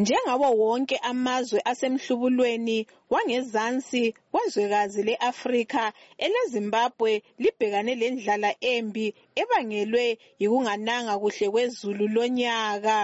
Njengawo 0.00 0.48
wonke 0.62 0.96
amazwe 1.10 1.58
asemhlubulweni 1.70 2.86
wangezansi 3.12 4.02
kwezwekazi 4.32 5.02
le-Afrika, 5.08 5.92
eleZimbabwe 6.24 7.12
libhekane 7.42 7.92
lendlala 8.00 8.50
embi 8.72 9.06
ebangelwe 9.40 10.04
yikungananga 10.40 11.14
kuhle 11.22 11.46
kwezulu 11.52 12.04
lonyaka. 12.14 12.98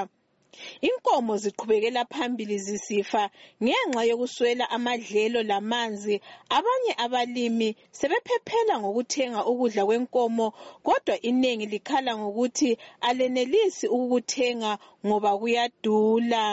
Inkomo 0.88 1.32
ziqhubekela 1.42 2.02
phambili 2.12 2.56
zisifa 2.66 3.22
ngenxa 3.62 4.02
yokuswela 4.10 4.64
amadlelo 4.76 5.40
lamanzi. 5.50 6.16
Abanye 6.56 6.92
abalimi 7.04 7.68
sebephephela 7.98 8.74
ngokuthenga 8.80 9.40
ukudla 9.50 9.82
kwenkomo 9.88 10.46
kodwa 10.86 11.14
iningi 11.28 11.66
likhala 11.72 12.12
ngokuthi 12.20 12.70
alenelisi 13.08 13.86
ukukuthenga 13.94 14.70
ngoba 15.06 15.30
kuyadula. 15.40 16.44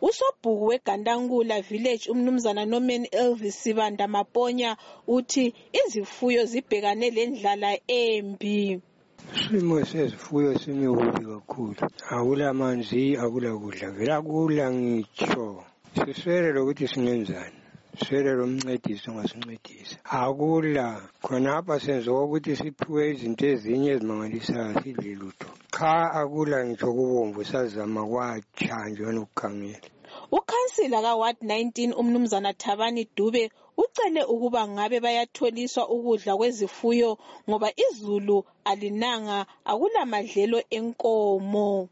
Usobhuku 0.00 0.66
weGandankula 0.66 1.62
Village 1.62 2.10
umnumzana 2.10 2.64
Norman 2.64 3.06
Elvis 3.12 3.62
Sibanda 3.62 4.08
Maponya 4.08 4.76
uthi 5.06 5.54
izifuyo 5.72 6.44
zibhekane 6.44 7.10
lendlala 7.10 7.78
embi. 7.86 8.80
Isimo 9.36 9.84
sezifuyo 9.84 10.58
simibubi 10.58 11.24
kakhulu. 11.26 11.74
Akula 12.10 12.54
manzi, 12.54 13.16
akula 13.16 13.50
kudla. 13.56 13.90
Vela 13.90 14.22
kula 14.22 14.72
ngitsho. 14.72 15.64
Siswele 15.94 16.52
lokuthi 16.52 16.88
singenzani. 16.88 17.67
Siswele 17.98 18.32
lomncedisi 18.38 19.10
ongasincedisa. 19.10 19.96
Akula. 20.04 20.86
Khonapha 21.24 21.74
senza 21.84 22.10
ukuthi 22.12 22.52
siphiwe 22.60 23.02
izinto 23.12 23.44
ezinye 23.52 23.90
ezimangalisayo 23.94 24.72
sidle 24.80 25.12
lutho. 25.20 25.48
Cha 25.74 25.92
akula 26.20 26.56
ngitsho 26.66 26.88
kubomvu 26.96 27.40
sazama 27.50 28.02
kwatsha 28.10 28.76
nje 28.88 29.02
ukukhangela. 29.24 29.88
Ukhansila 30.30 30.98
kaWard 31.02 31.38
19 31.42 31.92
umnumzana 32.00 32.52
Thabani 32.62 33.02
Dube 33.16 33.50
ucele 33.82 34.22
ukuba 34.24 34.68
ngabe 34.68 34.98
bayatholiswa 35.00 35.82
ukudla 35.94 36.32
kwezifuyo 36.38 37.10
ngoba 37.48 37.68
izulu 37.84 38.44
alinanga 38.70 39.38
akulamadlelo 39.70 40.58
enkomo. 40.70 41.88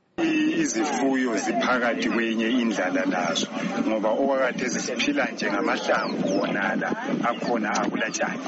Izifuyo 0.62 1.36
ziphakathi 1.44 2.08
kwenye 2.14 2.48
indlala 2.62 3.04
lazo 3.14 3.48
ngoba 3.86 4.10
okwakhathesi 4.20 4.80
siphila 4.86 5.24
njengamahlamvu 5.32 6.26
wonala 6.40 6.88
akhona 7.30 7.68
akulatshani 7.80 8.44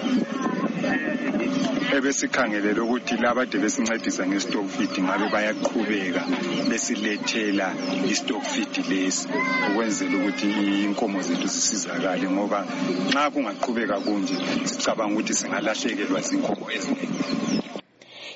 ebesikhangelele 1.96 2.80
ukuthi 2.86 3.14
labade 3.24 3.56
besincedisa 3.62 4.22
nge-stock 4.26 4.66
feed 4.74 4.94
ngabe 5.04 5.26
bayaqhubeka 5.34 6.22
besilethela 6.68 7.68
i-stock 8.12 8.44
feed 8.52 8.74
lesi 8.90 9.28
ukwenzela 9.68 10.14
ukuthi 10.18 10.46
inkomo 10.84 11.18
zethu 11.26 11.48
zisizakale 11.54 12.26
ngoba 12.34 12.58
nxa 13.08 13.30
kungaqhubeka 13.32 13.96
kunje 14.04 14.36
sicabanga 14.70 15.12
ukuthi 15.14 15.34
singalahlekelwa 15.38 16.20
zinkomo 16.26 16.64
eziningi 16.76 17.37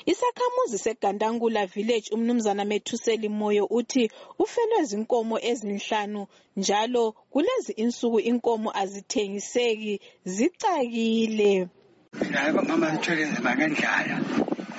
Isakhamuzi 0.06 0.78
seGandankula 0.78 1.66
Village 1.66 2.10
umnumzana 2.14 2.64
Methuseli 2.64 3.28
Moyo 3.28 3.64
uthi 3.78 4.10
ufelwe 4.38 4.84
zinkomo 4.84 5.36
ezinhlanu 5.50 6.26
njalo 6.56 7.12
kulezi 7.32 7.72
insuku 7.72 8.18
inkomo 8.20 8.70
azithengiseki 8.82 10.00
zicakile. 10.24 11.68
Mina 12.20 12.52
mama 12.52 12.92
ngithwele 12.92 13.24
nzima 13.30 13.50
ngendlala 13.56 14.16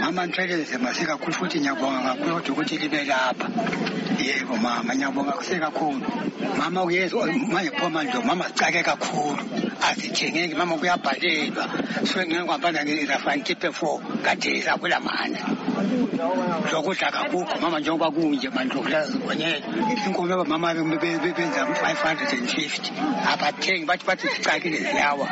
Mama 0.00 0.22
ngithwele 0.26 0.54
nzima 0.62 0.88
sikakhulu 0.96 1.34
futhi 1.38 1.58
ngiyabonga 1.60 2.00
kakhulu 2.06 2.34
kodwa 2.34 2.50
ukuthi 2.52 2.74
libe 2.82 3.00
lapha 3.10 3.46
yebo 4.26 4.56
mama 4.56 4.90
ngiyabonga 4.94 5.32
kusekakhulu 5.38 6.06
mama 6.58 6.80
kuyezwa 6.86 7.26
manje 7.52 7.70
pho 7.78 7.86
manje 7.90 8.18
mama 8.28 8.44
sicake 8.48 8.82
kakhulu. 8.82 9.42
Azithengeki 9.88 10.54
mama 10.54 10.74
kuyabhalelwa. 10.80 11.64
So 12.08 12.18
ngingihambana 12.24 12.80
ngizafana 12.84 13.36
ngikhiphe 13.36 13.70
four 13.72 14.00
kathesi 14.24 14.68
akula 14.68 15.00
manje. 15.00 15.42
Lokudla 16.72 17.10
kakukho 17.10 17.60
mama 17.60 17.80
njengoba 17.80 18.10
kunje 18.10 18.48
lokudla 18.50 19.06
zibonyela 19.06 19.60
inkomo 20.04 20.44
mama 20.44 20.74
benza 21.34 21.66
five 21.74 21.98
hundred 21.98 22.28
and 22.38 22.48
fifty. 22.48 22.90
Abathengi 23.32 23.86
bathi 23.86 24.06
bathi 24.06 24.28
zicakile 24.28 24.78
ziyawa. 24.78 25.28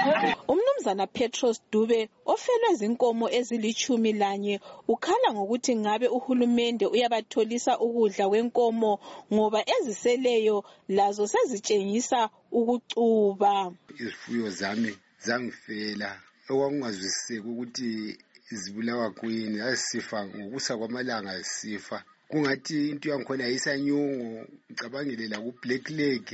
Umnumzana 0.49 1.07
Petros 1.07 1.61
Dube 1.73 2.09
ofelwe 2.27 2.75
zinkomo 2.75 3.31
ezilithumi 3.31 4.13
lanye 4.13 4.61
ukhala 4.89 5.33
ngokuthi 5.33 5.77
ngabe 5.77 6.09
uhulumende 6.09 6.87
uyabatholisa 6.87 7.79
ukudla 7.79 8.29
kwenkomo 8.29 9.01
ngoba 9.33 9.65
eziseleyo 9.75 10.65
lazo 10.89 11.27
sezitshengisa 11.27 12.29
ukucuba. 12.53 13.73
Izifuyo 13.99 14.51
zami 14.51 14.97
zangifela. 15.19 16.21
Okwakungazwisiseki 16.51 17.49
ukuthi 17.49 18.19
zibulawa 18.51 19.11
kuyini? 19.11 19.59
Zasifa 19.59 20.27
ngokusa 20.27 20.77
kwamalanga 20.77 21.39
zisifa 21.39 22.05
kungathi 22.29 22.89
into 22.91 23.11
yangikhona 23.11 23.45
yisanyongo 23.47 24.47
ngicabangele 24.71 25.29
la 25.29 25.39
ku-black 25.45 25.85
leg 25.91 26.25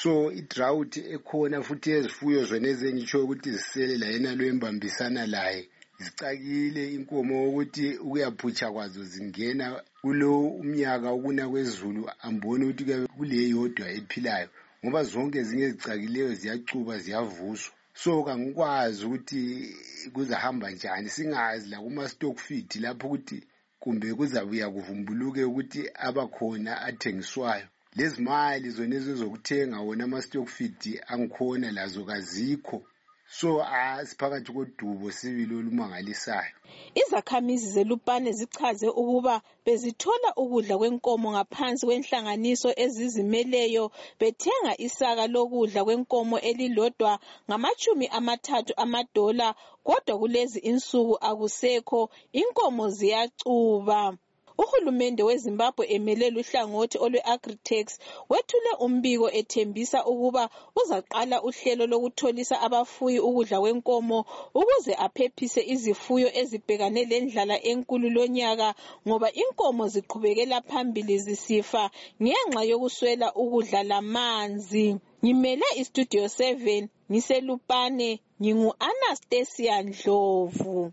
so 0.00 0.12
i-drought 0.40 0.92
ekhona 1.14 1.62
futhi 1.66 1.88
ezifuyo 1.96 2.40
zona 2.48 2.68
ezengitsho 2.72 3.18
ukuthi 3.24 3.50
zisele 3.56 3.94
la 3.98 4.06
yena 4.12 4.30
lo 4.38 4.44
embambisana 4.52 5.22
laye 5.34 5.62
zicakile 6.02 6.82
inkomo 6.96 7.34
ukuthi 7.48 7.86
ukuyaphutsha 8.04 8.66
kwazo 8.74 9.02
zingena 9.12 9.66
kulo 10.02 10.30
umnyaka 10.60 11.08
ukuna 11.18 11.44
kwezulu 11.52 12.02
ambone 12.26 12.62
ukuthi 12.64 12.84
kule 13.16 13.38
yodwa 13.54 13.86
ephilayo. 13.98 14.48
Ngoba 14.82 15.00
zonke 15.10 15.38
ezinye 15.42 15.64
ezicakileyo 15.68 16.30
ziyacuba 16.40 16.94
ziyavuswa 17.04 17.72
so 17.94 18.22
kangikwazi 18.24 19.04
ukuthi 19.06 19.74
kuzahamba 20.12 20.70
njani? 20.70 21.08
Singazi 21.08 21.68
la 21.70 21.78
kuma-stock 21.80 22.38
feed 22.38 22.74
lapho 22.80 23.06
ukuthi 23.06 23.46
kumbe 23.78 24.14
kuzabuya 24.14 24.70
kuvumbuluke 24.70 25.44
ukuthi 25.44 25.90
abakhona 25.94 26.80
athengiswayo. 26.88 27.66
Lezi 27.96 28.22
mali 28.22 28.70
zona 28.70 28.96
ezizokuthenga 28.96 29.78
wona 29.80 30.04
ama-stock 30.04 30.48
feed 30.48 30.82
angikhona 31.06 31.70
lazo 31.72 32.04
kazikho 32.04 32.82
so 33.26 33.62
asiphakathi 33.62 34.52
kodubo 34.52 35.10
sibili 35.10 35.54
olumangalisayo 35.54 36.54
Izakhamizi 36.94 37.66
zelupane 37.74 38.32
zichaze 38.32 38.88
ukuba 38.88 39.42
bezithola 39.64 40.28
ukudla 40.36 40.78
kwenkomo 40.78 41.28
ngaphansi 41.32 41.86
kwenhlanganiso 41.86 42.70
ezizimeleyo 42.84 43.84
bethenga 44.20 44.72
isaka 44.86 45.26
lokudla 45.26 45.84
kwenkomo 45.84 46.36
elilodwa 46.38 47.12
ngamachumi 47.48 48.06
amathathu 48.18 48.72
amadola 48.76 49.54
kodwa 49.86 50.18
kulezi 50.18 50.58
insuku 50.70 51.14
akusekho 51.28 52.10
inkomo 52.32 52.84
ziyacuba. 52.90 54.00
Uhulumende 54.62 55.22
weZimbabwe 55.28 55.84
emele 55.96 56.26
luhlangothi 56.34 56.96
olwe-Agritex 57.04 57.86
wethule 58.30 58.72
umbiko 58.84 59.26
ethembisa 59.40 59.98
ukuba 60.12 60.44
uzaqala 60.80 61.36
uhlelo 61.48 61.84
lokutholisa 61.92 62.56
abafuyi 62.66 63.18
ukudla 63.28 63.56
kwenkomo 63.62 64.18
ukuze 64.60 64.92
aphephise 65.06 65.60
izifuyo 65.74 66.28
ezibhekane 66.40 67.00
lendlala 67.10 67.56
enkulu 67.70 68.06
lonyaka 68.16 68.68
ngoba 69.06 69.28
inkomo 69.42 69.84
ziqhubekela 69.92 70.56
phambili 70.68 71.14
zisifa 71.24 71.82
ngenxa 72.22 72.62
yokuswela 72.70 73.26
ukudla 73.42 73.80
lamanzi. 73.90 74.86
Ngimele 75.24 75.66
istudio 75.82 76.24
7 76.24 76.88
ngiselupane 77.10 78.20
ngingu 78.40 78.74
Anastasia 78.88 79.82
Ndlovu. 79.82 80.92